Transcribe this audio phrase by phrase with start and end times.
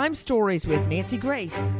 [0.00, 1.74] Crime Stories with Nancy Grace.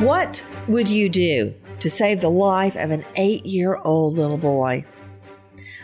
[0.00, 4.84] What would you do to save the life of an eight year old little boy?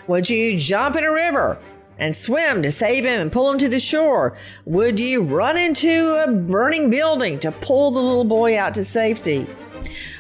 [0.09, 1.61] Would you jump in a river
[1.97, 4.37] and swim to save him and pull him to the shore?
[4.65, 9.47] Would you run into a burning building to pull the little boy out to safety?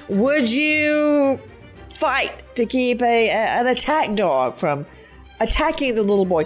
[0.09, 1.41] Would you
[1.92, 4.86] fight to keep a, an attack dog from
[5.41, 6.45] attacking the little boy?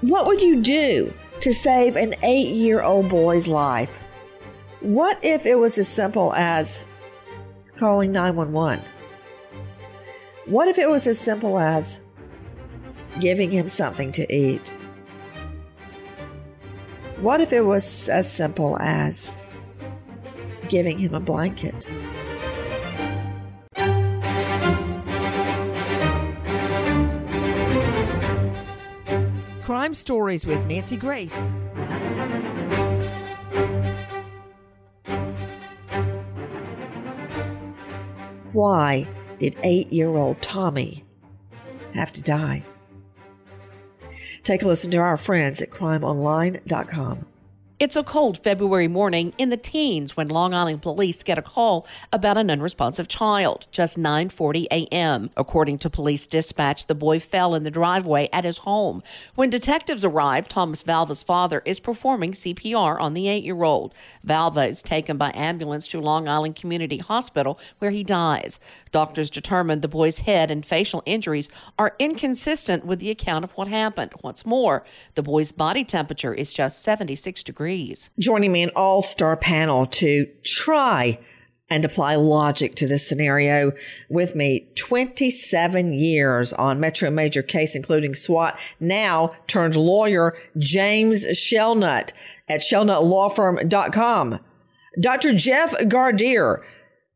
[0.00, 3.98] What would you do to save an eight year old boy's life?
[4.80, 6.86] What if it was as simple as
[7.76, 8.84] calling 911?
[10.46, 12.02] What if it was as simple as
[13.18, 14.76] giving him something to eat?
[17.20, 19.38] What if it was as simple as
[20.68, 21.86] giving him a blanket?
[29.94, 31.52] Crime Stories with Nancy Grace.
[38.52, 39.06] Why
[39.38, 41.04] did eight year old Tommy
[41.94, 42.64] have to die?
[44.42, 47.26] Take a listen to our friends at crimeonline.com.
[47.80, 51.88] It's a cold February morning in the teens when Long Island police get a call
[52.12, 55.28] about an unresponsive child, just 9:40 a.m.
[55.36, 59.02] According to police dispatch, the boy fell in the driveway at his home.
[59.34, 63.92] When detectives arrive, Thomas Valva's father is performing CPR on the 8-year-old.
[64.24, 68.60] Valva is taken by ambulance to Long Island Community Hospital where he dies.
[68.92, 73.66] Doctors determined the boy's head and facial injuries are inconsistent with the account of what
[73.66, 74.12] happened.
[74.20, 74.84] What's more,
[75.16, 78.10] the boy's body temperature is just 76 degrees degrees.
[78.18, 81.18] Joining me an all star panel to try
[81.70, 83.72] and apply logic to this scenario
[84.10, 92.12] with me 27 years on Metro Major case, including SWAT, now turned lawyer James Shelnut
[92.48, 94.40] at shelnutlawfirm.com.
[95.00, 95.32] Dr.
[95.32, 96.62] Jeff Gardere,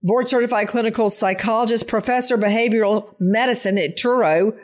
[0.02, 4.58] board certified clinical psychologist, professor behavioral medicine at Touro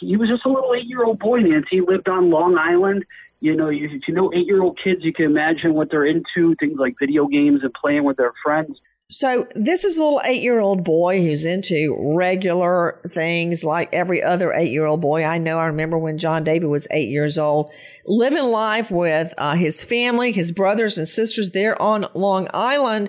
[0.00, 1.68] He was just a little eight year old boy, Nancy.
[1.70, 3.04] He lived on Long Island.
[3.40, 6.54] You know, if you know eight year old kids, you can imagine what they're into
[6.60, 8.78] things like video games and playing with their friends.
[9.14, 14.20] So this is a little eight year old boy who's into regular things like every
[14.20, 15.60] other eight year old boy I know.
[15.60, 17.70] I remember when John David was eight years old,
[18.04, 23.08] living life with uh, his family, his brothers and sisters there on Long Island.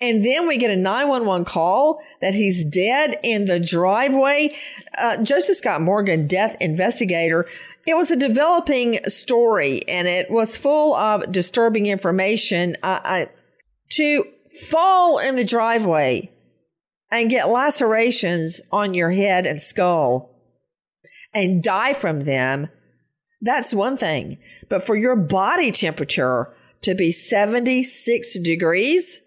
[0.00, 4.56] And then we get a 911 call that he's dead in the driveway.
[4.98, 7.46] Uh, Joseph Scott Morgan, death investigator.
[7.86, 12.74] It was a developing story and it was full of disturbing information.
[12.82, 13.28] Uh, I,
[13.90, 16.30] to fall in the driveway
[17.10, 20.30] and get lacerations on your head and skull
[21.32, 22.68] and die from them,
[23.40, 24.38] that's one thing.
[24.68, 29.22] But for your body temperature to be 76 degrees,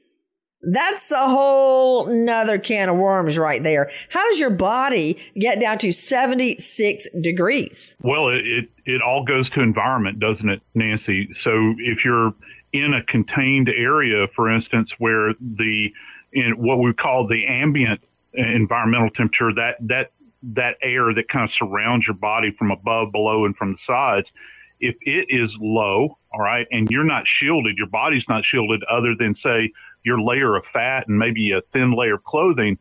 [0.62, 3.90] that's a whole nother can of worms right there.
[4.10, 7.96] How does your body get down to 76 degrees?
[8.02, 11.30] Well, it, it, it all goes to environment, doesn't it, Nancy?
[11.42, 12.34] So if you're
[12.80, 15.92] in a contained area, for instance, where the
[16.34, 18.02] in what we call the ambient
[18.34, 20.12] environmental temperature, that that
[20.44, 24.32] that air that kind of surrounds your body from above, below, and from the sides,
[24.80, 29.16] if it is low, all right, and you're not shielded, your body's not shielded, other
[29.18, 29.72] than say
[30.04, 32.78] your layer of fat and maybe a thin layer of clothing,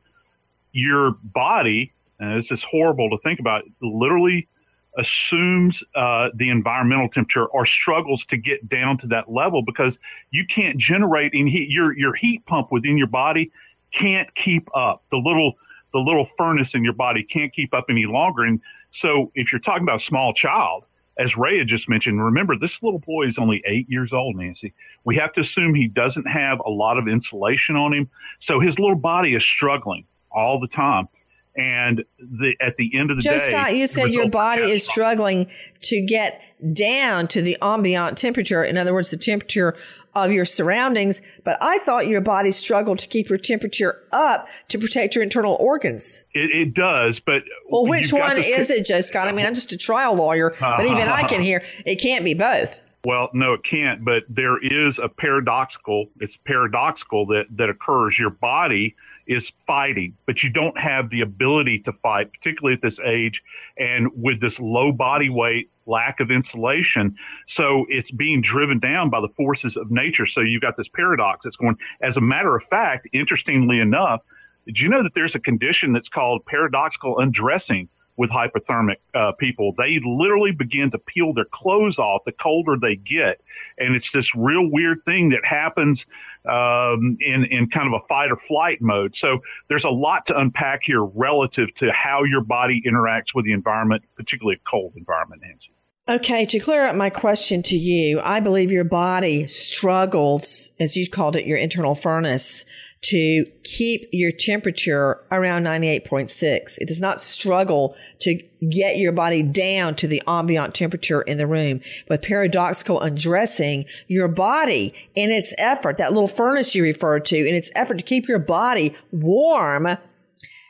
[0.72, 4.48] your body, and this is horrible to think about, literally
[4.96, 9.98] assumes uh, the environmental temperature or struggles to get down to that level because
[10.30, 11.70] you can't generate any heat.
[11.70, 13.50] Your your heat pump within your body
[13.92, 15.02] can't keep up.
[15.10, 15.54] The little
[15.92, 18.44] the little furnace in your body can't keep up any longer.
[18.44, 18.60] And
[18.92, 20.84] so, if you're talking about a small child,
[21.18, 24.72] as Ray had just mentioned, remember this little boy is only eight years old, Nancy.
[25.04, 28.10] We have to assume he doesn't have a lot of insulation on him,
[28.40, 31.08] so his little body is struggling all the time.
[31.56, 34.84] And the, at the end of the Joe day, Scott, you said your body is
[34.84, 35.50] struggling
[35.82, 36.42] to get
[36.72, 38.62] down to the ambient temperature.
[38.62, 39.74] In other words, the temperature
[40.16, 41.20] of your surroundings.
[41.44, 45.56] But I thought your body struggled to keep your temperature up to protect your internal
[45.60, 46.24] organs.
[46.32, 49.28] It, it does, but well, which one is it, Joe Scott?
[49.28, 50.82] I mean, I'm just a trial lawyer, but uh-huh.
[50.84, 52.80] even I can hear it can't be both.
[53.04, 54.04] Well, no, it can't.
[54.04, 56.06] But there is a paradoxical.
[56.18, 58.18] It's paradoxical that that occurs.
[58.18, 62.98] Your body is fighting, but you don't have the ability to fight, particularly at this
[63.04, 63.42] age
[63.78, 67.14] and with this low body weight, lack of insulation.
[67.48, 70.26] So it's being driven down by the forces of nature.
[70.26, 74.20] So you've got this paradox that's going, as a matter of fact, interestingly enough,
[74.66, 77.88] did you know that there's a condition that's called paradoxical undressing?
[78.16, 79.74] With hypothermic uh, people.
[79.76, 83.40] They literally begin to peel their clothes off the colder they get.
[83.78, 86.06] And it's this real weird thing that happens
[86.48, 89.16] um, in, in kind of a fight or flight mode.
[89.16, 93.52] So there's a lot to unpack here relative to how your body interacts with the
[93.52, 95.75] environment, particularly a cold environment, Nancy.
[96.08, 101.10] Okay, to clear up my question to you, I believe your body struggles, as you
[101.10, 102.64] called it, your internal furnace,
[103.00, 106.78] to keep your temperature around 98.6.
[106.78, 111.46] It does not struggle to get your body down to the ambient temperature in the
[111.48, 111.80] room.
[112.08, 117.56] With paradoxical undressing, your body, in its effort, that little furnace you referred to, in
[117.56, 119.88] its effort to keep your body warm,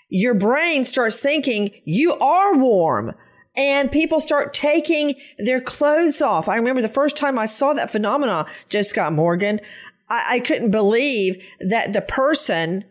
[0.08, 3.14] your brain starts thinking you are warm
[3.56, 6.48] and people start taking their clothes off.
[6.48, 9.60] I remember the first time I saw that phenomenon, Joe Scott Morgan,
[10.08, 12.84] I, I couldn't believe that the person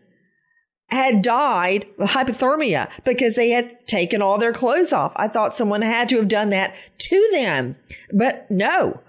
[0.88, 5.12] had died of hypothermia because they had taken all their clothes off.
[5.16, 7.76] I thought someone had to have done that to them,
[8.12, 9.00] but no.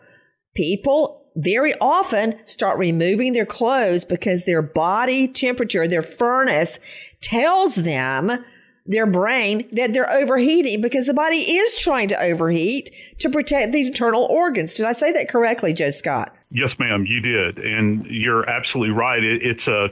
[0.56, 6.80] People very often start removing their clothes because their body temperature, their furnace
[7.22, 8.44] tells them
[8.88, 13.86] their brain that they're overheating because the body is trying to overheat to protect the
[13.86, 14.76] internal organs.
[14.76, 16.36] Did I say that correctly, Joe Scott?
[16.50, 19.22] Yes, ma'am, you did, and you're absolutely right.
[19.22, 19.90] It, it's a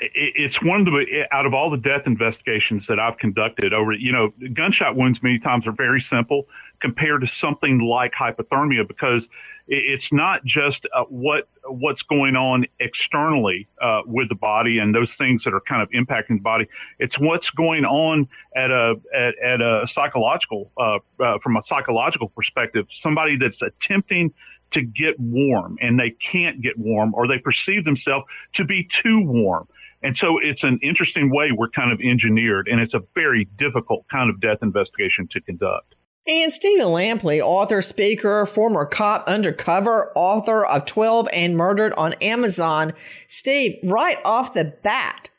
[0.00, 4.12] it's one of the out of all the death investigations that I've conducted over you
[4.12, 6.46] know gunshot wounds many times are very simple
[6.80, 9.26] compared to something like hypothermia because
[9.68, 15.12] it's not just uh, what what's going on externally uh, with the body and those
[15.14, 16.66] things that are kind of impacting the body.
[16.98, 22.30] It's what's going on at a at, at a psychological uh, uh, from a psychological
[22.30, 22.86] perspective.
[22.90, 24.32] Somebody that's attempting
[24.70, 29.20] to get warm and they can't get warm or they perceive themselves to be too
[29.22, 29.68] warm.
[30.02, 34.06] And so it's an interesting way we're kind of engineered, and it's a very difficult
[34.08, 35.96] kind of death investigation to conduct.
[36.28, 42.92] And Stephen Lampley, author, speaker, former cop, undercover, author of 12 and Murdered on Amazon.
[43.26, 45.30] Steve, right off the bat,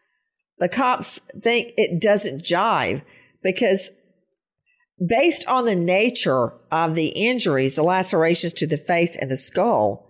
[0.57, 3.03] the cops think it doesn't jive
[3.43, 3.91] because
[5.05, 10.09] based on the nature of the injuries, the lacerations to the face and the skull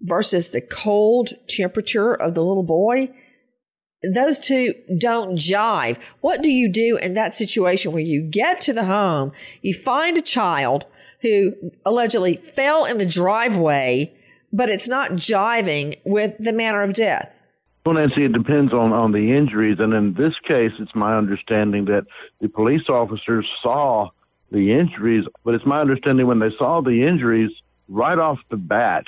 [0.00, 3.08] versus the cold temperature of the little boy,
[4.02, 6.02] those two don't jive.
[6.20, 9.32] What do you do in that situation where you get to the home,
[9.62, 10.86] you find a child
[11.20, 11.54] who
[11.84, 14.12] allegedly fell in the driveway,
[14.52, 17.40] but it's not jiving with the manner of death?
[17.84, 19.78] Well, Nancy, it depends on, on the injuries.
[19.80, 22.06] And in this case, it's my understanding that
[22.40, 24.10] the police officers saw
[24.50, 27.50] the injuries, but it's my understanding when they saw the injuries
[27.88, 29.04] right off the bat,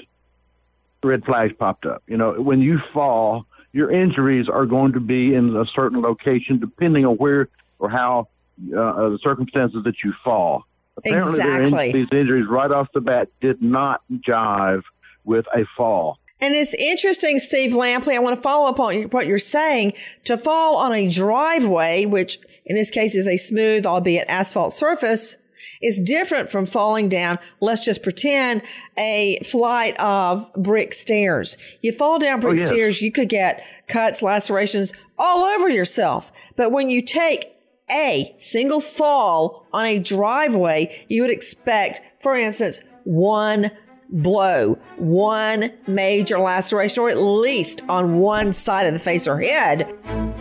[1.02, 2.02] red flags popped up.
[2.06, 6.58] You know, when you fall, your injuries are going to be in a certain location
[6.58, 7.48] depending on where
[7.78, 8.28] or how
[8.76, 10.64] uh, the circumstances that you fall.
[10.96, 11.90] Apparently, exactly.
[11.90, 14.82] In- these injuries right off the bat did not jive
[15.24, 16.18] with a fall.
[16.40, 18.16] And it's interesting, Steve Lampley.
[18.16, 19.92] I want to follow up on what you're saying.
[20.24, 25.38] To fall on a driveway, which in this case is a smooth, albeit asphalt surface,
[25.82, 28.62] is different from falling down, let's just pretend,
[28.96, 31.56] a flight of brick stairs.
[31.82, 32.68] You fall down brick oh, yeah.
[32.68, 36.32] stairs, you could get cuts, lacerations all over yourself.
[36.56, 37.48] But when you take
[37.90, 43.70] a single fall on a driveway, you would expect, for instance, one
[44.08, 50.31] blow, one major laceration, or at least on one side of the face or head.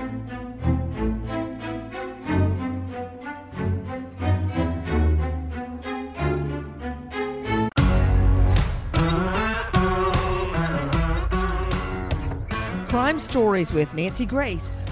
[13.12, 14.86] Crime Stories with Nancy Grace.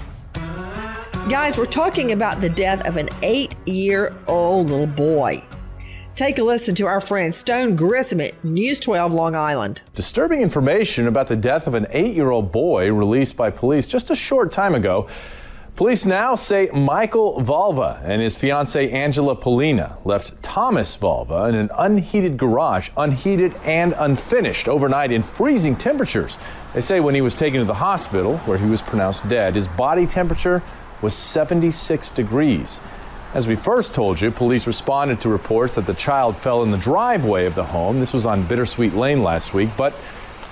[1.30, 5.42] Guys, we're talking about the death of an eight year old little boy.
[6.16, 9.80] Take a listen to our friend Stone Grissom at News 12 Long Island.
[9.94, 14.10] Disturbing information about the death of an eight year old boy released by police just
[14.10, 15.08] a short time ago.
[15.80, 21.70] Police now say Michael Valva and his fiancee Angela Pollina left Thomas Valva in an
[21.78, 26.36] unheated garage, unheated and unfinished, overnight in freezing temperatures.
[26.74, 29.68] They say when he was taken to the hospital, where he was pronounced dead, his
[29.68, 30.62] body temperature
[31.00, 32.78] was 76 degrees.
[33.32, 36.76] As we first told you, police responded to reports that the child fell in the
[36.76, 38.00] driveway of the home.
[38.00, 39.94] This was on Bittersweet Lane last week, but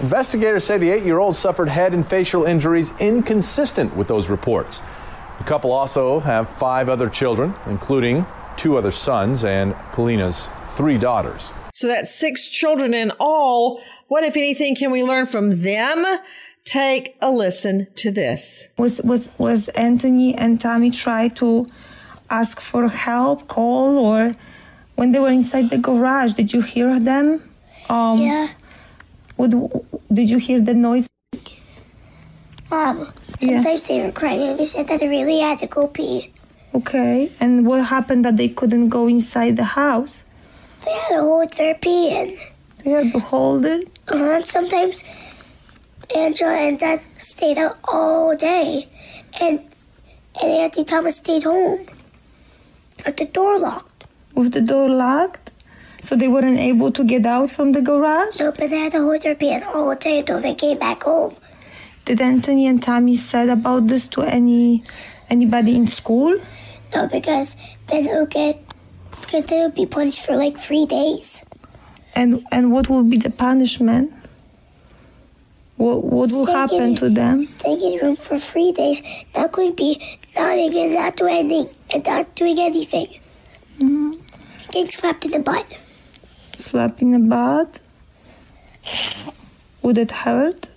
[0.00, 4.80] investigators say the eight year old suffered head and facial injuries inconsistent with those reports.
[5.38, 8.26] The couple also have five other children, including
[8.56, 11.52] two other sons and Pollina's three daughters.
[11.72, 13.80] So that's six children in all.
[14.08, 16.04] What, if anything, can we learn from them?
[16.64, 18.68] Take a listen to this.
[18.76, 21.66] Was was was Anthony and Tommy try to
[22.28, 24.34] ask for help, call, or
[24.96, 26.34] when they were inside the garage?
[26.34, 27.42] Did you hear them?
[27.88, 28.48] Um, yeah.
[29.36, 29.54] What
[30.12, 31.08] did you hear the noise?
[32.70, 33.96] Mom, sometimes yeah.
[33.96, 36.32] they were crying and they said that they really had to go pee.
[36.74, 40.24] Okay, and what happened that they couldn't go inside the house?
[40.84, 42.36] They had to hold their pee in.
[42.84, 43.88] They had to hold it?
[44.08, 44.42] Uh-huh.
[44.42, 45.02] Sometimes
[46.14, 48.86] Angela and Dad stayed out all day,
[49.40, 49.60] and
[50.40, 51.86] and Auntie Thomas stayed home
[53.04, 54.04] with the door locked.
[54.34, 55.50] With the door locked?
[56.00, 58.38] So they weren't able to get out from the garage?
[58.38, 61.02] No, but they had to hold their pee in all day until they came back
[61.02, 61.34] home.
[62.08, 64.82] Did Anthony and Tommy said about this to any
[65.28, 66.40] anybody in school?
[66.94, 67.54] No, because
[67.86, 68.64] then they'll get
[69.20, 71.44] because they will be punished for like three days.
[72.14, 74.10] And and what will be the punishment?
[75.76, 77.44] What what will happen to them?
[77.44, 79.02] Staying in room for three days,
[79.36, 80.00] not going to be
[80.34, 83.20] nodding and not doing anything and not doing anything.
[83.76, 84.12] Mm-hmm.
[84.72, 85.66] Getting slapped in the butt.
[86.56, 87.80] Slapped in the butt?
[89.82, 90.70] Would it hurt?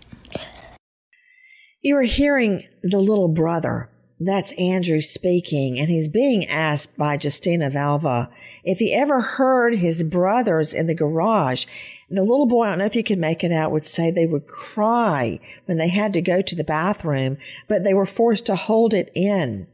[1.83, 3.89] You are hearing the little brother.
[4.19, 8.29] That's Andrew speaking, and he's being asked by Justina Valva
[8.63, 11.65] if he ever heard his brothers in the garage.
[12.07, 14.27] The little boy, I don't know if you can make it out, would say they
[14.27, 18.55] would cry when they had to go to the bathroom, but they were forced to
[18.55, 19.65] hold it in.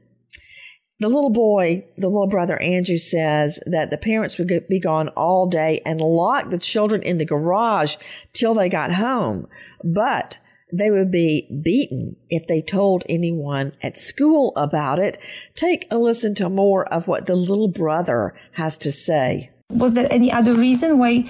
[1.02, 5.46] The little boy, the little brother Andrew says that the parents would be gone all
[5.46, 7.98] day and lock the children in the garage
[8.32, 9.50] till they got home.
[9.84, 10.38] But
[10.72, 15.18] they would be beaten if they told anyone at school about it.
[15.56, 19.52] Take a listen to more of what the little brother has to say.
[19.70, 21.26] Was there any other reason why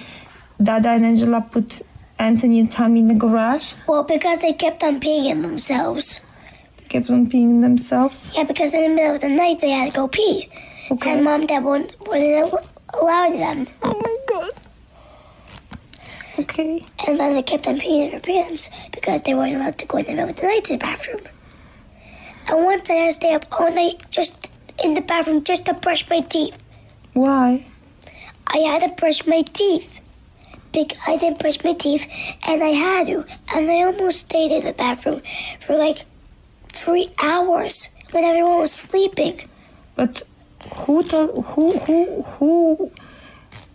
[0.62, 1.82] Dada and Angela put
[2.18, 3.74] Anthony and Tommy in the garage?
[3.86, 6.20] Well, because they kept on peeing themselves.
[6.78, 8.32] They kept on peeing themselves?
[8.34, 10.48] Yeah, because in the middle of the night they had to go pee.
[10.90, 11.12] Okay.
[11.12, 12.54] And mom and dad wouldn't, wouldn't
[12.94, 13.66] allow them.
[13.82, 14.50] Oh my god.
[16.38, 16.84] Okay.
[17.06, 20.04] And then they kept on peeing their pants because they weren't allowed to go in
[20.04, 21.20] the middle of the night to the bathroom.
[22.48, 24.48] And once I had to stay up all night just
[24.82, 26.56] in the bathroom just to brush my teeth.
[27.12, 27.66] Why?
[28.46, 30.00] I had to brush my teeth.
[30.72, 32.06] Big, I didn't brush my teeth,
[32.46, 33.24] and I had to.
[33.54, 35.22] And I almost stayed in the bathroom
[35.60, 35.98] for like
[36.72, 39.48] three hours when everyone was sleeping.
[39.96, 40.22] But
[40.74, 42.92] who told, who, who, who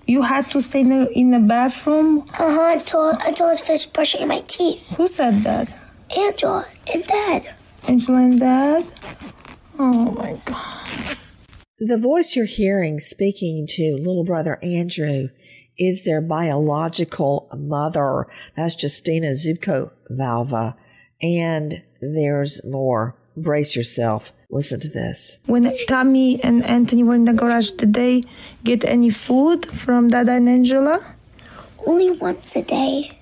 [0.05, 2.25] you had to stay in the, in the bathroom?
[2.33, 4.89] Uh huh, until, until I was finished brushing my teeth.
[4.97, 5.73] Who said that?
[6.15, 7.55] Angela and Dad.
[7.89, 8.83] Angela and Dad?
[9.79, 11.17] Oh my God.
[11.79, 15.29] The voice you're hearing speaking to little brother Andrew
[15.77, 18.27] is their biological mother.
[18.55, 20.75] That's Justina Zubko Valva.
[21.21, 23.15] And there's more.
[23.35, 24.31] Brace yourself.
[24.53, 25.39] Listen to this.
[25.47, 28.23] When Tommy and Anthony were in the garage, did they
[28.63, 31.03] get any food from Dada and Angela?
[31.87, 33.17] Only once a day.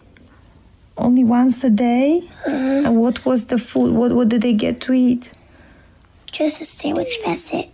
[0.97, 2.21] Only once a day?
[2.45, 2.83] Uh-huh.
[2.85, 3.95] And what was the food?
[3.95, 5.31] What, what did they get to eat?
[6.33, 7.69] Just a sandwich, that's it.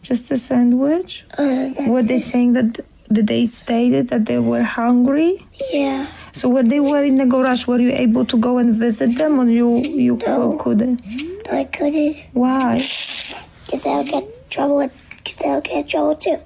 [0.00, 1.26] Just a sandwich?
[1.36, 2.22] Uh, were they it.
[2.22, 2.80] saying that
[3.12, 5.46] did they stated that they were hungry?
[5.70, 6.06] Yeah.
[6.32, 9.38] So when they were in the garage, were you able to go and visit them,
[9.38, 10.56] or you you no.
[10.58, 11.02] couldn't?
[11.50, 12.16] I couldn't.
[12.32, 12.76] Why?
[12.76, 14.88] Because I'll get trouble.
[15.16, 16.38] Because I'll get trouble too.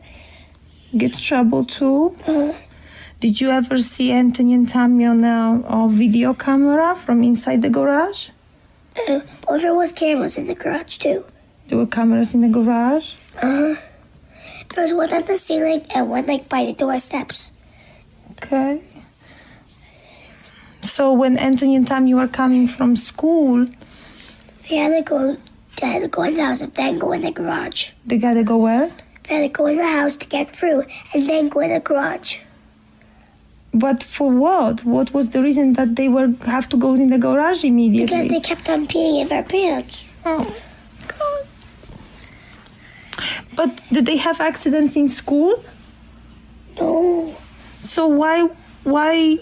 [0.96, 2.16] Get trouble too?
[2.26, 2.52] Uh-huh.
[3.20, 7.68] Did you ever see Anthony and Tammy on a, a video camera from inside the
[7.68, 8.30] garage?
[8.96, 11.24] Uh, well, there was cameras in the garage too.
[11.68, 13.16] There were cameras in the garage?
[13.36, 13.74] Uh huh.
[14.74, 17.50] There was one on the ceiling and one like by the doorsteps.
[18.32, 18.82] Okay.
[20.82, 23.68] So when Anthony and Tammy were coming from school,
[24.70, 25.36] they had to go.
[25.80, 27.90] They had to go in the house and then go in the garage.
[28.06, 28.90] They gotta go where?
[29.24, 31.80] They had to go in the house to get through and then go in the
[31.80, 32.40] garage.
[33.72, 34.84] But for what?
[34.84, 38.16] What was the reason that they were have to go in the garage immediately?
[38.16, 40.06] Because they kept on peeing in their pants.
[40.24, 40.44] Oh,
[41.08, 41.46] God.
[43.54, 45.62] But did they have accidents in school?
[46.80, 47.34] No.
[47.78, 48.48] So why
[48.84, 49.38] why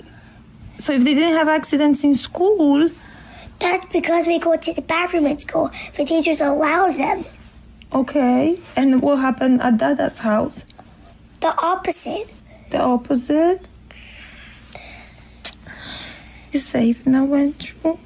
[0.78, 2.88] so if they didn't have accidents in school,
[3.60, 5.70] That's because we go to the bathroom at school.
[5.96, 7.24] The teachers allow them.
[7.92, 8.58] okay.
[8.76, 10.64] And what happened at Dada's house?
[11.40, 12.28] The opposite.
[12.70, 13.68] The opposite?
[16.52, 17.98] You're safe now, Andrew.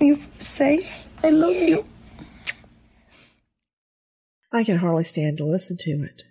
[0.00, 1.08] You're safe.
[1.22, 1.84] I love you.
[4.52, 6.22] I can hardly stand to listen to it.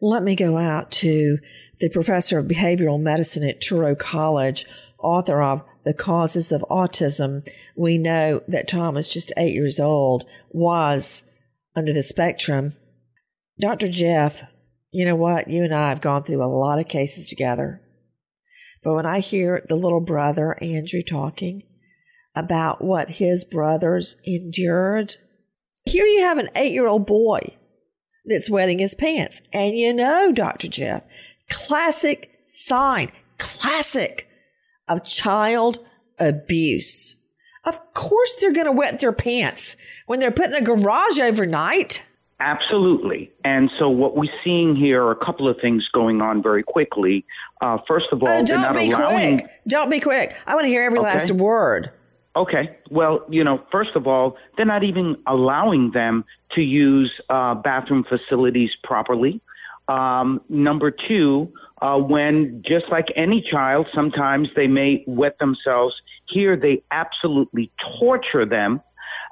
[0.00, 1.38] Let me go out to
[1.78, 4.66] the professor of behavioral medicine at Touro College,
[4.98, 7.48] author of The Causes of Autism.
[7.76, 11.24] We know that Thomas, just eight years old, was
[11.76, 12.74] under the spectrum.
[13.60, 13.88] Dr.
[13.88, 14.42] Jeff,
[14.90, 15.48] you know what?
[15.48, 17.80] You and I have gone through a lot of cases together.
[18.82, 21.62] But when I hear the little brother, Andrew, talking
[22.34, 25.16] about what his brothers endured,
[25.84, 27.56] here you have an eight year old boy
[28.26, 29.40] that's wetting his pants.
[29.52, 30.68] And you know, Dr.
[30.68, 31.02] Jeff,
[31.48, 34.28] classic sign, classic
[34.88, 35.78] of child
[36.18, 37.16] abuse.
[37.64, 39.76] Of course, they're going to wet their pants
[40.06, 42.04] when they're put in a garage overnight.
[42.40, 43.30] Absolutely.
[43.44, 47.24] And so what we're seeing here are a couple of things going on very quickly.
[47.62, 49.38] Uh, first of all, Oh, they're don't not be allowing.
[49.38, 49.50] quick.
[49.66, 50.34] Don't be quick.
[50.46, 51.08] I want to hear every Okay.
[51.08, 51.90] last word.
[52.36, 52.76] Okay.
[52.90, 56.24] Well, you know, first of all, they're not even allowing them
[56.54, 59.40] to use uh, bathroom facilities properly.
[59.88, 65.94] Um, number two, uh, when just like any child, sometimes they may wet themselves.
[66.28, 68.80] Here, they absolutely torture them.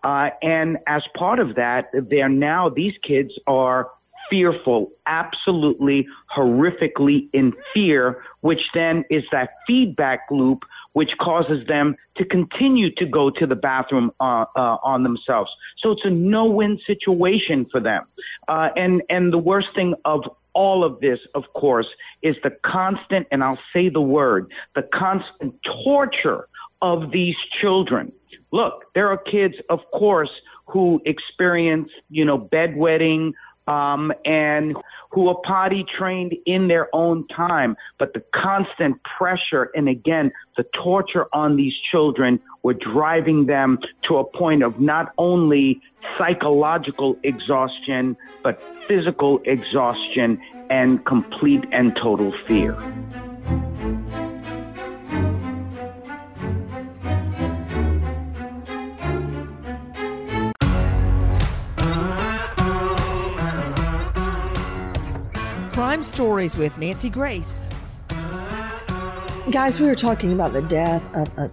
[0.04, 3.88] Uh, and as part of that, they're now, these kids are
[4.28, 6.06] fearful, absolutely
[6.36, 13.06] horrifically in fear, which then is that feedback loop which causes them to continue to
[13.06, 15.50] go to the bathroom uh, uh, on themselves.
[15.82, 18.04] So it's a no-win situation for them.
[18.48, 20.20] Uh, and and the worst thing of
[20.54, 21.86] all of this, of course,
[22.22, 26.48] is the constant, and I'll say the word, the constant torture
[26.80, 28.12] of these children.
[28.52, 30.30] Look, there are kids, of course,
[30.66, 33.32] who experience, you know, bedwetting,
[33.66, 34.76] um, and
[35.10, 37.76] who are potty trained in their own time.
[37.98, 44.16] But the constant pressure and again, the torture on these children were driving them to
[44.16, 45.80] a point of not only
[46.18, 52.76] psychological exhaustion, but physical exhaustion and complete and total fear.
[66.02, 67.68] Crime Stories with Nancy Grace.
[69.52, 71.48] Guys, we were talking about the death of a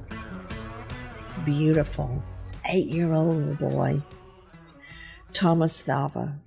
[1.18, 2.24] this beautiful
[2.68, 4.02] eight year old boy,
[5.34, 6.40] Thomas Valva.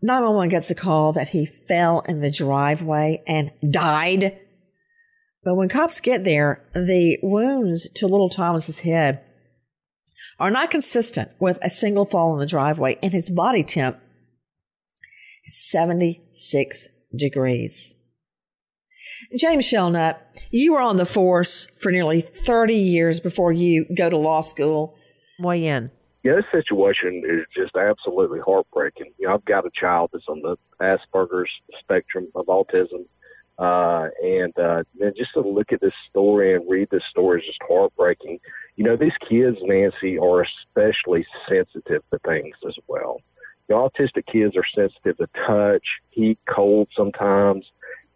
[0.00, 4.38] 911 gets a call that he fell in the driveway and died.
[5.42, 9.22] But when cops get there, the wounds to little Thomas's head
[10.40, 13.98] are not consistent with a single fall in the driveway, and his body temp
[15.46, 17.94] 76 degrees.
[19.36, 24.16] James Shelnut, you were on the force for nearly 30 years before you go to
[24.16, 24.96] law school.
[25.38, 25.90] Weigh in.
[26.22, 29.12] Yeah, this situation is just absolutely heartbreaking.
[29.18, 33.04] You know, I've got a child that's on the Asperger's spectrum of autism.
[33.58, 37.46] Uh, and uh, man, just to look at this story and read this story is
[37.46, 38.38] just heartbreaking.
[38.76, 43.20] You know, these kids, Nancy, are especially sensitive to things as well.
[43.68, 47.64] Know, autistic kids are sensitive to touch, heat, cold sometimes,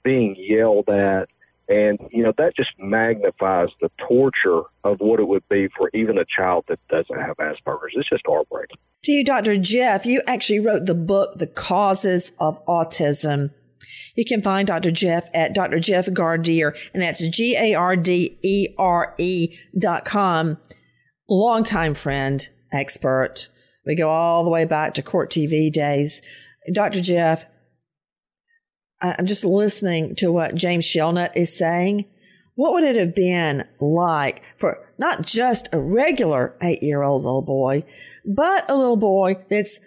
[0.05, 1.29] being yelled at.
[1.71, 6.17] And, you know, that just magnifies the torture of what it would be for even
[6.17, 7.95] a child that doesn't have Asperger's.
[7.95, 8.79] It's just heartbreaking.
[9.05, 9.57] To you, Dr.
[9.59, 13.51] Jeff, you actually wrote the book, The Causes of Autism.
[14.17, 14.91] You can find Dr.
[14.91, 15.79] Jeff at Dr.
[15.79, 20.59] Jeff Gardere, and that's G A R D E R E dot com.
[21.29, 23.49] Longtime friend, expert.
[23.89, 26.21] We go all the way back to court TV days.
[26.73, 27.01] Dr.
[27.01, 27.47] Jeff,
[29.01, 32.05] I'm just listening to what James Shelnut is saying.
[32.55, 37.43] What would it have been like for not just a regular eight year old little
[37.43, 37.85] boy,
[38.27, 39.81] but a little boy that's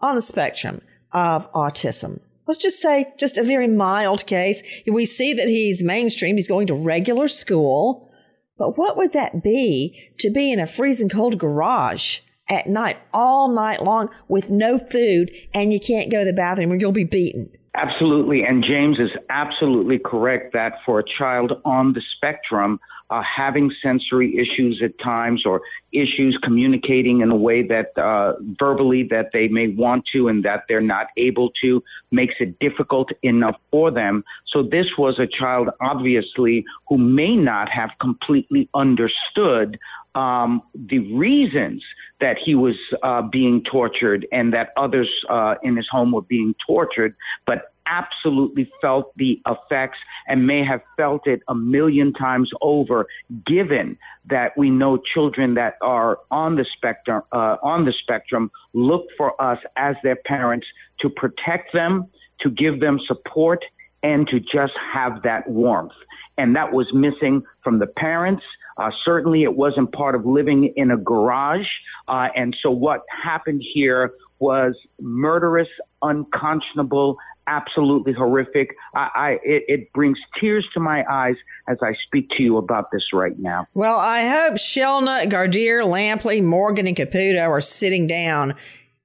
[0.00, 0.80] on the spectrum
[1.12, 2.20] of autism?
[2.48, 4.82] Let's just say just a very mild case.
[4.90, 8.10] We see that he's mainstream, he's going to regular school.
[8.58, 13.48] But what would that be to be in a freezing cold garage at night, all
[13.48, 17.04] night long with no food and you can't go to the bathroom or you'll be
[17.04, 17.50] beaten?
[17.76, 18.42] Absolutely.
[18.42, 24.36] And James is absolutely correct that for a child on the spectrum, uh, having sensory
[24.36, 29.68] issues at times or issues communicating in a way that uh, verbally that they may
[29.68, 34.24] want to and that they're not able to makes it difficult enough for them.
[34.52, 39.78] So this was a child, obviously, who may not have completely understood
[40.14, 41.82] um, the reasons
[42.20, 46.54] that he was uh, being tortured and that others uh, in his home were being
[46.66, 47.14] tortured,
[47.46, 53.06] but absolutely felt the effects and may have felt it a million times over,
[53.46, 59.06] given that we know children that are on the spectrum uh, on the spectrum look
[59.16, 60.66] for us as their parents
[61.00, 62.06] to protect them,
[62.40, 63.64] to give them support,
[64.02, 65.92] and to just have that warmth.
[66.38, 68.42] And that was missing from the parents
[68.80, 71.66] uh, certainly, it wasn't part of living in a garage.
[72.08, 75.68] Uh, and so, what happened here was murderous,
[76.00, 78.74] unconscionable, absolutely horrific.
[78.94, 81.34] I, I it, it, brings tears to my eyes
[81.68, 83.66] as I speak to you about this right now.
[83.74, 88.54] Well, I hope Shelnut, Gardere, Lampley, Morgan, and Caputo are sitting down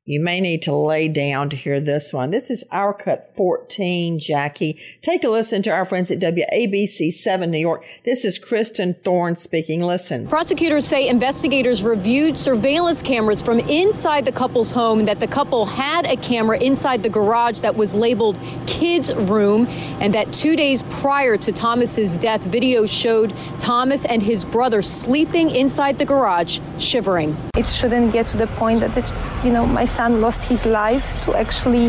[0.08, 2.30] you may need to lay down to hear this one.
[2.30, 4.80] This is Our Cut 14, Jackie.
[5.02, 7.84] Take a listen to our friends at WABC 7 New York.
[8.04, 9.82] This is Kristen Thorne speaking.
[9.82, 10.28] Listen.
[10.28, 15.66] Prosecutors say investigators reviewed surveillance cameras from inside the couple's home and that the couple
[15.66, 19.66] had a camera inside the garage that was labeled kids room
[20.00, 25.50] and that two days prior to Thomas's death, video showed Thomas and his brother sleeping
[25.50, 27.36] inside the garage, shivering.
[27.56, 31.08] It shouldn't get to the point that, it, you know, my son lost his life
[31.24, 31.88] to actually,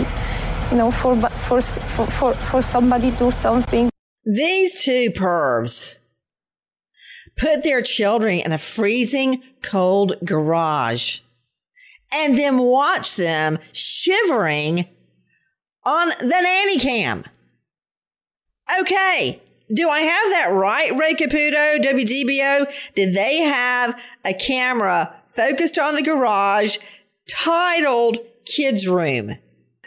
[0.71, 1.17] you know, for,
[1.47, 3.91] for, for, for somebody do something.
[4.25, 5.97] These two pervs
[7.37, 11.21] put their children in a freezing cold garage
[12.13, 14.87] and then watch them shivering
[15.85, 17.25] on the nanny cam.
[18.81, 19.43] Okay.
[19.73, 22.95] Do I have that right, Ray Caputo, WDBO?
[22.95, 26.79] Did they have a camera focused on the garage
[27.29, 29.37] titled Kids Room.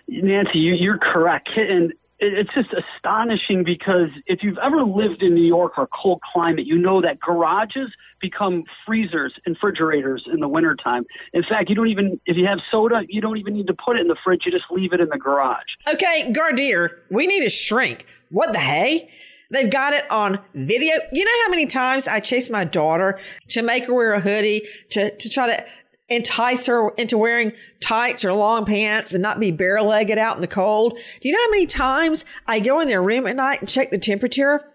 [0.07, 1.49] Nancy, you, are correct.
[1.55, 6.65] And it's just astonishing because if you've ever lived in New York or cold climate,
[6.65, 11.05] you know that garages become freezers and refrigerators in the wintertime.
[11.33, 13.95] In fact, you don't even, if you have soda, you don't even need to put
[13.95, 14.41] it in the fridge.
[14.45, 15.63] You just leave it in the garage.
[15.87, 18.05] Okay, Gardere, we need a shrink.
[18.29, 19.09] What the hey?
[19.51, 20.93] They've got it on video.
[21.11, 24.61] You know how many times I chase my daughter to make her wear a hoodie
[24.91, 25.65] to, to try to
[26.09, 30.41] entice her into wearing tights or long pants and not be bare legged out in
[30.41, 30.97] the cold.
[31.21, 33.91] Do you know how many times I go in their room at night and check
[33.91, 34.73] the temperature?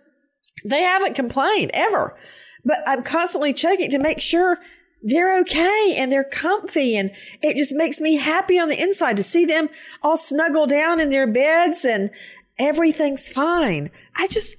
[0.65, 2.17] They haven't complained ever,
[2.65, 4.59] but I'm constantly checking to make sure
[5.03, 6.97] they're okay and they're comfy.
[6.97, 7.11] And
[7.43, 9.69] it just makes me happy on the inside to see them
[10.03, 12.11] all snuggle down in their beds and
[12.59, 13.91] everything's fine.
[14.17, 14.57] I just,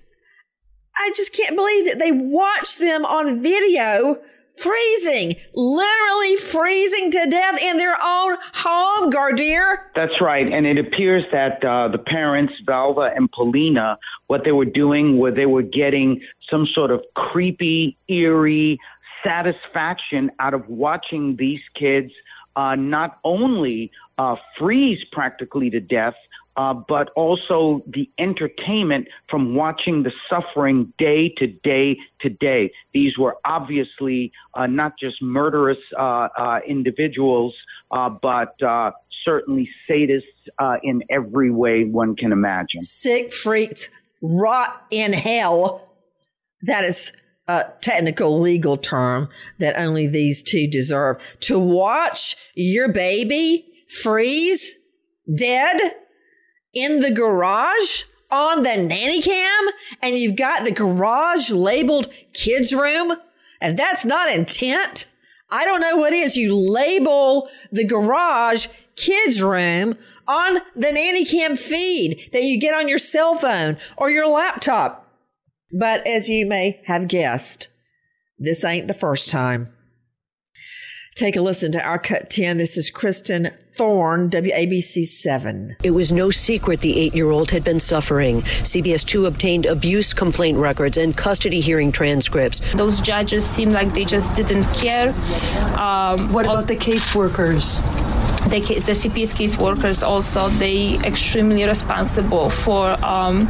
[0.95, 4.21] I just can't believe that they watch them on video
[4.57, 9.77] freezing, literally freezing to death in their own home, Gardere.
[9.95, 10.51] That's right.
[10.51, 15.33] And it appears that uh, the parents, Valva and Pollina, what they were doing was
[15.35, 18.77] they were getting some sort of creepy, eerie
[19.23, 22.11] satisfaction out of watching these kids
[22.55, 26.13] uh, not only uh, freeze practically to death,
[26.57, 32.71] uh, but also the entertainment from watching the suffering day to day to day.
[32.93, 37.53] These were obviously uh, not just murderous uh, uh individuals,
[37.91, 38.55] uh, but
[39.23, 40.21] certainly sadists
[40.83, 42.79] in every way one can imagine.
[42.81, 43.89] Sick freaks,
[44.21, 45.81] rot in hell.
[46.61, 47.11] That is
[47.47, 51.37] a technical legal term that only these two deserve.
[51.41, 54.75] To watch your baby freeze
[55.35, 55.77] dead
[56.75, 59.67] in the garage on the nanny cam
[60.01, 63.15] and you've got the garage labeled kids room
[63.61, 65.07] and that's not intent.
[65.49, 66.35] I don't know what is.
[66.35, 72.87] You label the garage kids room on the nanny cam feed that you get on
[72.87, 75.07] your cell phone or your laptop.
[75.71, 77.69] But as you may have guessed,
[78.37, 79.67] this ain't the first time.
[81.15, 82.57] Take a listen to our cut 10.
[82.57, 85.77] This is Kristen Thorne, WABC 7.
[85.81, 88.41] It was no secret the eight year old had been suffering.
[88.41, 92.59] CBS 2 obtained abuse complaint records and custody hearing transcripts.
[92.73, 95.11] Those judges seemed like they just didn't care.
[95.79, 97.81] Um, what about the caseworkers?
[98.49, 103.47] The, the CPS case workers also they extremely responsible for um,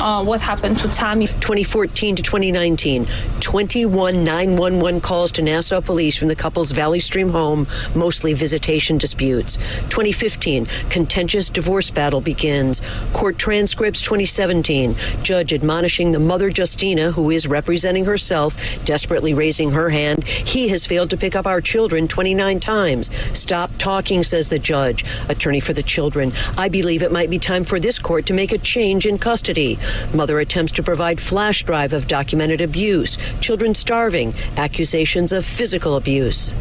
[0.00, 1.26] uh, what happened to Tommy.
[1.26, 3.06] 2014 to 2019,
[3.40, 9.56] 21 911 calls to Nassau police from the couple's Valley Stream home, mostly visitation disputes.
[9.90, 12.82] 2015, contentious divorce battle begins.
[13.12, 19.90] Court transcripts 2017, judge admonishing the mother Justina, who is representing herself, desperately raising her
[19.90, 20.24] hand.
[20.24, 23.10] He has failed to pick up our children 29 times.
[23.32, 25.04] Stop talking, says the judge.
[25.28, 26.32] Attorney for the children.
[26.56, 29.78] I believe it might be time for this court to make a change in custody.
[30.14, 36.54] Mother attempts to provide flash drive of documented abuse, children starving, accusations of physical abuse.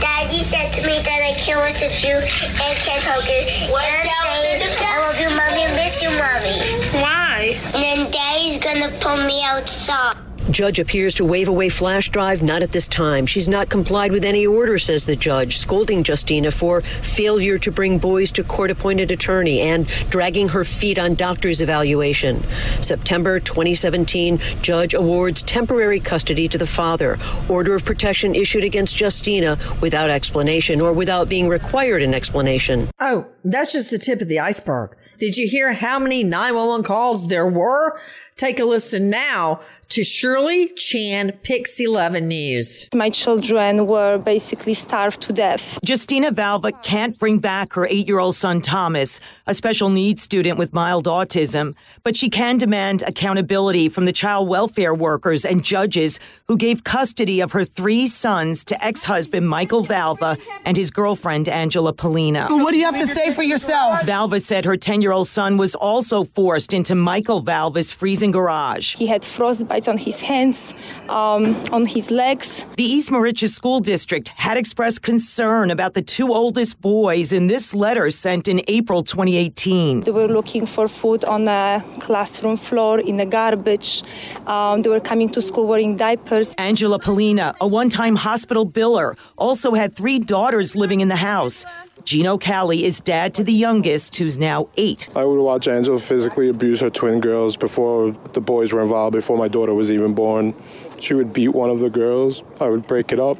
[0.00, 3.72] Daddy said to me that I can't listen to you and can't hug you.
[3.72, 3.84] What?
[3.84, 5.64] And I'm saying, I love you, mommy.
[5.64, 7.02] I miss you, mommy.
[7.02, 7.56] Why?
[7.74, 10.19] And then daddy's gonna pull me outside.
[10.50, 12.42] Judge appears to wave away flash drive.
[12.42, 13.26] Not at this time.
[13.26, 17.98] She's not complied with any order, says the judge, scolding Justina for failure to bring
[17.98, 22.42] boys to court appointed attorney and dragging her feet on doctor's evaluation.
[22.80, 27.18] September 2017, judge awards temporary custody to the father.
[27.48, 32.90] Order of protection issued against Justina without explanation or without being required an explanation.
[32.98, 34.96] Oh, that's just the tip of the iceberg.
[35.18, 37.98] Did you hear how many 911 calls there were?
[38.36, 42.88] Take a listen now to Shirley Chan, Pix 11 News.
[42.94, 45.80] My children were basically starved to death.
[45.82, 50.58] Justina Valva can't bring back her eight year old son Thomas, a special needs student
[50.58, 51.74] with mild autism,
[52.04, 57.40] but she can demand accountability from the child welfare workers and judges who gave custody
[57.40, 62.46] of her three sons to ex husband Michael Valva and his girlfriend Angela Pollina.
[62.48, 64.02] What do you have to say for yourself?
[64.02, 68.94] Valva said her 10 year old son was also forced into Michael Valva's freezing garage.
[68.94, 70.74] He had frostbite on his hands,
[71.08, 72.66] um, on his legs.
[72.76, 77.74] The East Moriches School District had expressed concern about the two oldest boys in this
[77.74, 80.00] letter sent in April 2018.
[80.00, 84.02] They were looking for food on the classroom floor, in the garbage.
[84.46, 86.54] Um, they were coming to school wearing diapers.
[86.58, 91.64] Angela Pollina, a one time hospital biller, also had three daughters living in the house.
[92.04, 95.08] Gino Cali is dad to the youngest, who's now eight.
[95.14, 99.36] I would watch Angela physically abuse her twin girls before the boys were involved, before
[99.36, 100.54] my daughter was even born.
[100.98, 102.42] She would beat one of the girls.
[102.60, 103.38] I would break it up.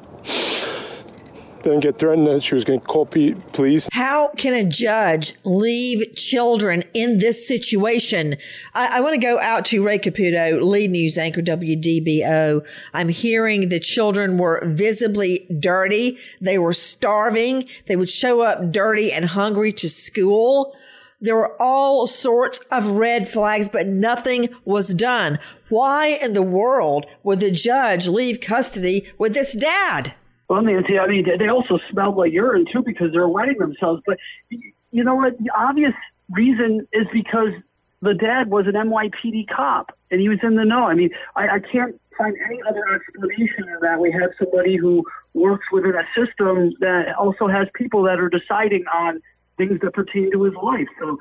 [1.63, 3.89] Then get threatened that she was going to call police.
[3.93, 8.37] How can a judge leave children in this situation?
[8.75, 12.67] I, I want to go out to Ray Caputo, lead news anchor WDBO.
[12.95, 16.19] I'm hearing the children were visibly dirty.
[16.41, 17.69] They were starving.
[17.87, 20.75] They would show up dirty and hungry to school.
[21.21, 25.39] There were all sorts of red flags, but nothing was done.
[25.69, 30.15] Why in the world would the judge leave custody with this dad?
[30.51, 34.03] Well, Nancy, I mean, they also smelled like urine too because they're wetting themselves.
[34.05, 34.19] But
[34.51, 35.39] you know what?
[35.39, 35.93] The obvious
[36.29, 37.51] reason is because
[38.03, 40.87] the dad was an NYPD cop and he was in the know.
[40.87, 44.01] I mean, I, I can't find any other explanation of that.
[44.01, 48.85] We have somebody who works within a system that also has people that are deciding
[48.93, 49.23] on
[49.57, 50.89] things that pertain to his life.
[50.99, 51.17] So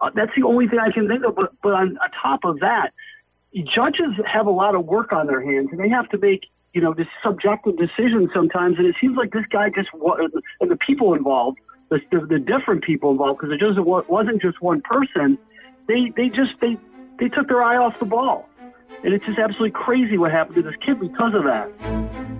[0.00, 1.36] uh, that's the only thing I can think of.
[1.36, 2.92] But, but on, on top of that,
[3.54, 6.80] judges have a lot of work on their hands and they have to make you
[6.80, 8.78] know, this subjective decision sometimes.
[8.78, 9.88] And it seems like this guy just,
[10.60, 11.58] and the people involved,
[11.90, 15.38] the, the, different people involved, because it just wasn't just one person.
[15.88, 16.78] They, they just, they,
[17.18, 18.48] they took their eye off the ball.
[19.04, 22.31] And it's just absolutely crazy what happened to this kid because of that.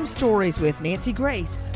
[0.00, 1.70] Crime Stories with Nancy Grace.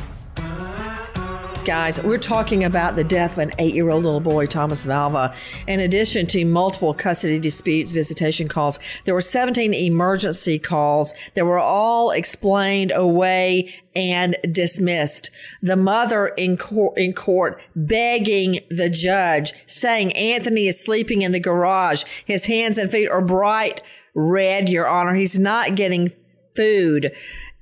[1.67, 5.37] Guys, we're talking about the death of an eight year old little boy, Thomas Valva.
[5.69, 11.59] In addition to multiple custody disputes, visitation calls, there were 17 emergency calls that were
[11.59, 15.31] all explained away and dismissed.
[15.61, 21.41] The mother in court, in court begging the judge, saying Anthony is sleeping in the
[21.41, 22.05] garage.
[22.25, 23.83] His hands and feet are bright
[24.15, 25.13] red, Your Honor.
[25.13, 26.11] He's not getting
[26.57, 27.13] food.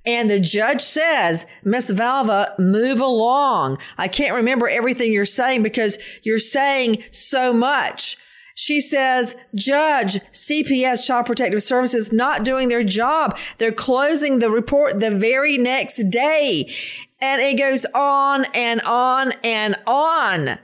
[0.04, 3.78] And the judge says, Miss Valva, move along.
[3.96, 8.16] I can't remember everything you're saying because you're saying so much.
[8.54, 13.38] She says, Judge, CPS, Child Protective Services, not doing their job.
[13.58, 16.72] They're closing the report the very next day.
[17.20, 20.58] And it goes on and on and on.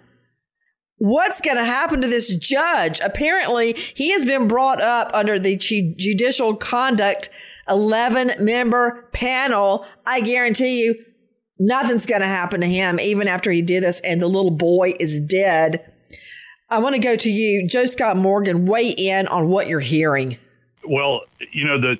[0.99, 2.99] What's going to happen to this judge?
[3.01, 7.31] Apparently, he has been brought up under the judicial conduct
[7.69, 9.87] 11 member panel.
[10.07, 11.05] I guarantee you
[11.59, 14.95] nothing's going to happen to him even after he did this and the little boy
[15.01, 15.93] is dead.
[16.71, 18.67] I want to go to you, Joe Scott Morgan.
[18.67, 20.37] Weigh in on what you're hearing.
[20.87, 21.99] Well, you know that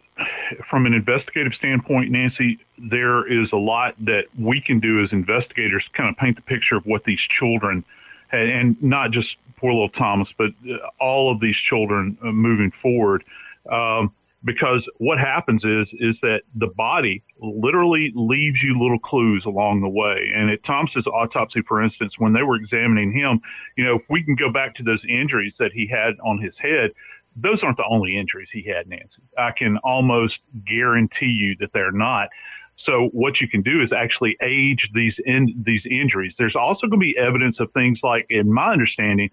[0.69, 5.85] from an investigative standpoint, Nancy, there is a lot that we can do as investigators
[5.85, 7.85] to kind of paint the picture of what these children,
[8.31, 10.53] and not just poor little Thomas, but
[11.01, 13.25] all of these children uh, moving forward.
[13.71, 14.13] Um,
[14.45, 19.89] because what happens is is that the body literally leaves you little clues along the
[19.89, 20.31] way.
[20.35, 23.41] And at Thomas's autopsy, for instance, when they were examining him,
[23.77, 26.57] you know, if we can go back to those injuries that he had on his
[26.59, 26.93] head,
[27.35, 29.23] those aren't the only injuries he had, Nancy.
[29.37, 32.29] I can almost guarantee you that they're not.
[32.77, 36.37] So what you can do is actually age these in these injuries.
[36.39, 39.31] There's also going to be evidence of things like, in my understanding,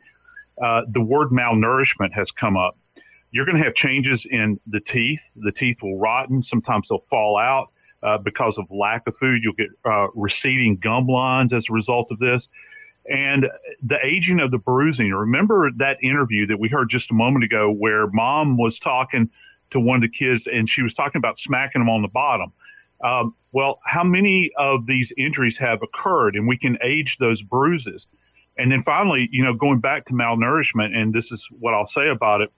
[0.63, 2.75] uh, the word malnourishment has come up
[3.35, 5.19] you're going to have changes in the teeth.
[5.35, 6.41] The teeth will rotten.
[6.41, 7.67] Sometimes they'll fall out
[8.01, 9.41] uh, because of lack of food.
[9.43, 12.47] You'll get uh, receding gum lines as a result of this.
[13.11, 13.47] And
[13.83, 15.11] the aging of the bruising.
[15.11, 19.29] Remember that interview that we heard just a moment ago where mom was talking
[19.71, 22.53] to one of the kids and she was talking about smacking them on the bottom.
[23.03, 26.37] Um, well, how many of these injuries have occurred?
[26.37, 28.07] And we can age those bruises.
[28.57, 32.07] And then finally, you know, going back to malnourishment, and this is what I'll say
[32.07, 32.53] about it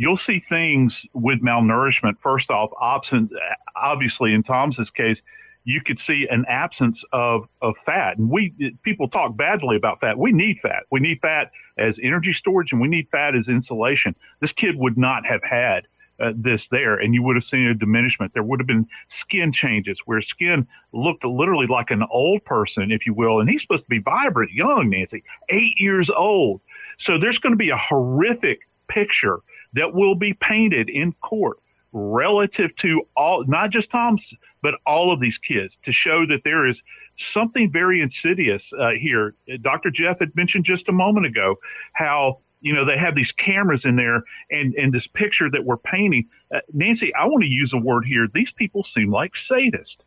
[0.00, 2.14] you'll see things with malnourishment.
[2.22, 3.30] First off, absent,
[3.76, 5.20] obviously in Tom's case,
[5.64, 8.16] you could see an absence of, of fat.
[8.16, 10.16] And we people talk badly about fat.
[10.16, 10.84] We need fat.
[10.90, 14.16] We need fat as energy storage, and we need fat as insulation.
[14.40, 15.86] This kid would not have had
[16.18, 18.32] uh, this there, and you would have seen a diminishment.
[18.32, 23.04] There would have been skin changes where skin looked literally like an old person, if
[23.04, 23.38] you will.
[23.38, 26.62] And he's supposed to be vibrant, young, Nancy, eight years old.
[26.98, 29.40] So there's going to be a horrific picture
[29.74, 31.58] that will be painted in court
[31.92, 34.22] relative to all, not just Tom's,
[34.62, 36.82] but all of these kids to show that there is
[37.18, 39.34] something very insidious uh, here.
[39.60, 39.90] Dr.
[39.90, 41.56] Jeff had mentioned just a moment ago
[41.94, 45.78] how you know they have these cameras in there and and this picture that we're
[45.78, 46.28] painting.
[46.54, 48.28] Uh, Nancy, I want to use a word here.
[48.32, 49.98] These people seem like sadists,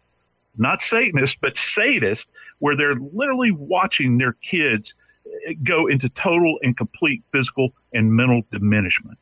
[0.58, 2.28] not Satanists, but sadists,
[2.60, 4.94] where they're literally watching their kids
[5.26, 9.18] uh, go into total and complete physical and mental diminishment.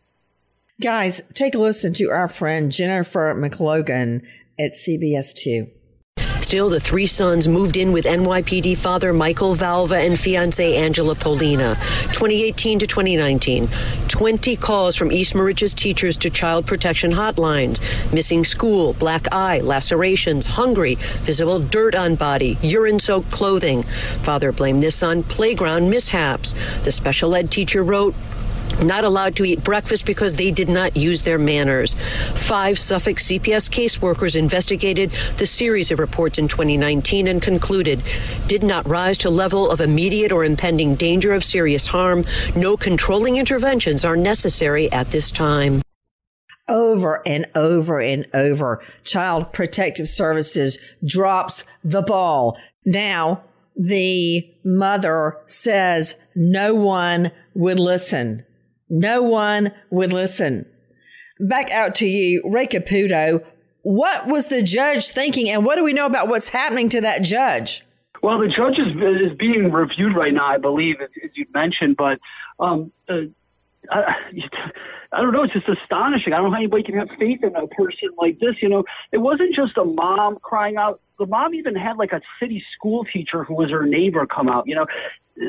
[0.82, 4.26] Guys, take a listen to our friend Jennifer McLogan
[4.60, 5.68] at CBS 2.
[6.42, 11.76] Still, the three sons moved in with NYPD father Michael Valva and fiancee Angela Pollina.
[12.14, 13.70] 2018 to 2019,
[14.08, 17.80] 20 calls from East Moriches teachers to child protection hotlines.
[18.12, 23.84] Missing school, black eye, lacerations, hungry, visible dirt on body, urine soaked clothing.
[24.24, 26.56] Father blamed this on playground mishaps.
[26.84, 28.16] The special ed teacher wrote,
[28.82, 31.96] not allowed to eat breakfast because they did not use their manners.
[32.36, 38.02] Five Suffolk CPS caseworkers investigated the series of reports in 2019 and concluded
[38.48, 42.26] did not rise to level of immediate or impending danger of serious harm.
[42.56, 45.82] No controlling interventions are necessary at this time
[46.68, 48.82] over and over and over.
[49.04, 52.58] Child Protective Services drops the ball.
[52.86, 53.44] Now,
[53.76, 58.46] the mother says no one would listen.
[58.92, 60.66] No one would listen.
[61.40, 63.44] Back out to you, Ray Caputo.
[63.84, 67.24] What was the judge thinking, and what do we know about what's happening to that
[67.24, 67.84] judge?
[68.22, 68.94] Well, the judge is,
[69.32, 71.96] is being reviewed right now, I believe, as, as you mentioned.
[71.96, 72.20] But
[72.60, 73.32] um, uh,
[73.90, 74.14] I,
[75.14, 75.44] I don't know.
[75.44, 76.34] It's just astonishing.
[76.34, 78.56] I don't know how anybody can have faith in a person like this.
[78.62, 81.00] You know, it wasn't just a mom crying out.
[81.18, 84.68] The mom even had like a city school teacher who was her neighbor come out.
[84.68, 84.86] You know,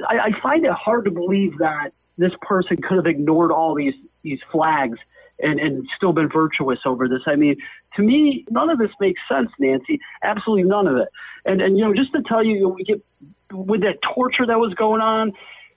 [0.09, 3.95] I, I find it hard to believe that this person could have ignored all these
[4.23, 4.99] these flags
[5.41, 7.23] and, and still been virtuous over this.
[7.27, 7.57] I mean,
[7.97, 9.99] to me, none of this makes sense, Nancy.
[10.23, 11.09] Absolutely none of it.
[11.45, 13.05] And and you know, just to tell you, you know, we get
[13.53, 15.33] with that torture that was going on,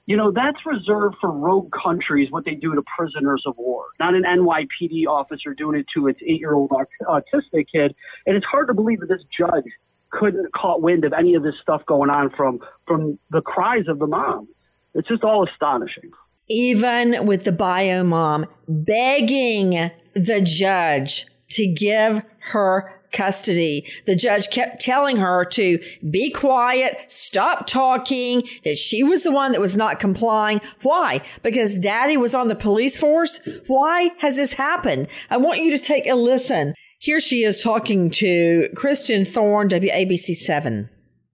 [0.05, 4.13] you know, that's reserved for rogue countries what they do to prisoners of war, not
[4.13, 6.71] an NYPD officer doing it to its eight-year-old
[7.03, 7.95] autistic kid.
[8.25, 9.65] And it's hard to believe that this judge
[10.11, 13.99] couldn't caught wind of any of this stuff going on from from the cries of
[13.99, 14.47] the mom.
[14.93, 16.11] It's just all astonishing
[16.49, 23.87] even with the bio mom begging the judge to give her custody.
[24.05, 25.79] The judge kept telling her to
[26.09, 30.59] be quiet, stop talking, that she was the one that was not complying.
[30.81, 31.21] Why?
[31.41, 33.39] Because daddy was on the police force?
[33.67, 35.07] Why has this happened?
[35.29, 36.73] I want you to take a listen.
[36.99, 40.89] Here she is talking to Kristin Thorne, WABC 7.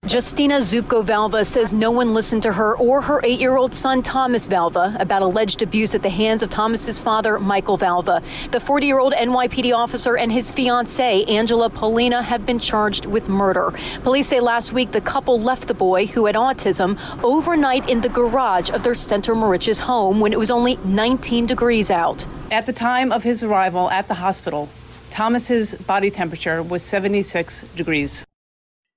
[0.07, 4.01] Justina Zubko Valva says no one listened to her or her eight year old son,
[4.01, 8.23] Thomas Valva, about alleged abuse at the hands of Thomas's father, Michael Valva.
[8.51, 13.29] The 40 year old NYPD officer and his fiancee, Angela Pollina, have been charged with
[13.29, 13.75] murder.
[14.01, 18.09] Police say last week the couple left the boy, who had autism, overnight in the
[18.09, 22.25] garage of their Center Moriches home when it was only 19 degrees out.
[22.49, 24.67] At the time of his arrival at the hospital,
[25.11, 28.25] Thomas's body temperature was 76 degrees.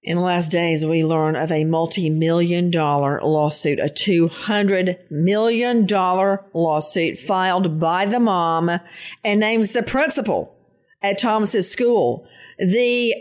[0.04, 5.86] In the last days, we learn of a multi million dollar lawsuit, a $200 million
[5.86, 8.80] lawsuit filed by the mom
[9.24, 10.54] and names the principal
[11.00, 12.28] at Thomas's school.
[12.58, 13.14] The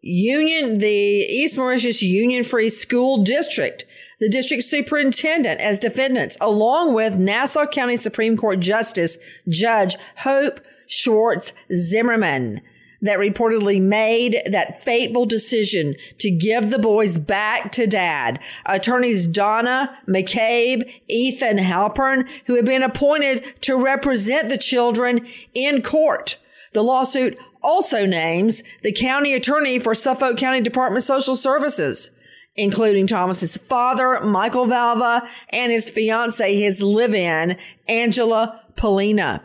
[0.00, 3.84] Union, the East Moriches Union Free School District,
[4.18, 11.52] the district superintendent as defendants, along with Nassau County Supreme Court Justice Judge Hope Schwartz
[11.70, 12.62] Zimmerman
[13.02, 18.40] that reportedly made that fateful decision to give the boys back to dad.
[18.66, 26.38] Attorneys Donna McCabe, Ethan Halpern, who had been appointed to represent the children in court.
[26.72, 32.10] The lawsuit also names the county attorney for Suffolk County Department of Social Services,
[32.56, 37.56] including Thomas's father, Michael Valva, and his fiance, his live-in,
[37.88, 39.42] Angela Pollina.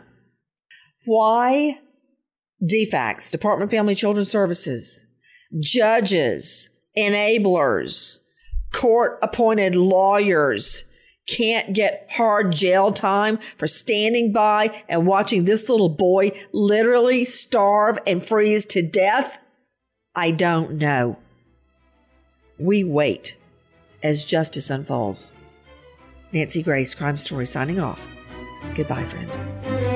[1.04, 1.80] Why
[2.62, 5.06] DFACS, Department of Family Children Services,
[5.60, 8.20] judges, enablers,
[8.72, 10.84] court appointed lawyers
[11.26, 17.98] can't get hard jail time for standing by and watching this little boy literally starve
[18.06, 19.38] and freeze to death?
[20.14, 21.18] I don't know.
[22.58, 23.36] We wait
[24.02, 25.32] as justice unfolds.
[26.32, 28.06] Nancy Grace, Crime Story, signing off.
[28.74, 29.95] Goodbye, friend.